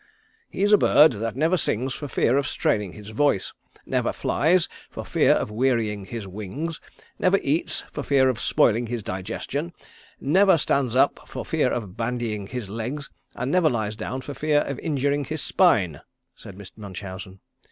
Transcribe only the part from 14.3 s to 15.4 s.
fear of injuring